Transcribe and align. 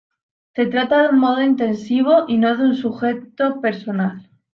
Se 0.55 0.65
trata 0.65 1.03
de 1.03 1.09
un 1.09 1.19
modo 1.19 1.43
intensivo 1.43 2.25
y 2.27 2.39
no 2.39 2.57
de 2.57 2.63
un 2.63 2.75
sujeto 2.75 3.61
personal. 3.61 4.27